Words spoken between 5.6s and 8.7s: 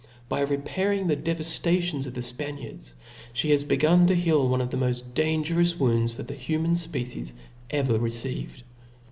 wounds that the human fpecies ever received.